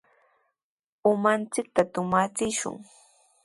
Umanchikta 1.11 1.81
tumachishun. 1.93 2.75